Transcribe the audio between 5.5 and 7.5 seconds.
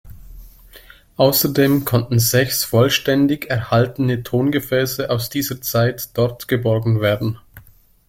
Zeit dort geborgen werden.